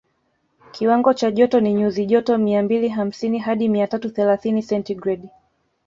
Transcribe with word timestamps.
Kiwango 0.71 1.13
cha 1.13 1.31
joto 1.31 1.59
ni 1.59 1.73
nyuzi 1.73 2.05
joto 2.05 2.37
mia 2.37 2.63
mbili 2.63 2.89
hamsini 2.89 3.39
hadi 3.39 3.69
mia 3.69 3.87
tatu 3.87 4.09
thelathini 4.09 4.61
sentigredi 4.61 5.29